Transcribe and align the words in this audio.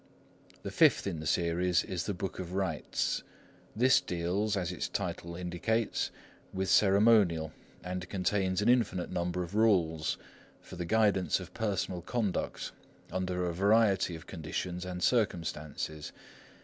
The 0.63 0.71
fifth 0.71 1.05
in 1.05 1.19
the 1.19 1.27
series 1.27 1.83
is 1.83 2.07
the 2.07 2.15
Book 2.15 2.39
of 2.39 2.53
Rites. 2.53 3.21
This 3.75 4.01
deals, 4.01 4.57
as 4.57 4.71
its 4.71 4.89
title 4.89 5.35
indicates, 5.35 6.09
with 6.51 6.71
ceremonial, 6.71 7.53
and 7.83 8.09
contains 8.09 8.63
an 8.63 8.67
infinite 8.67 9.11
number 9.11 9.43
of 9.43 9.53
rules 9.53 10.17
for 10.59 10.75
the 10.75 10.85
guidance 10.85 11.39
of 11.39 11.53
personal 11.53 12.01
conduct 12.01 12.71
under 13.11 13.45
a 13.45 13.53
variety 13.53 14.15
of 14.15 14.25
conditions 14.25 14.85
and 14.85 15.03
circumstances. 15.03 16.11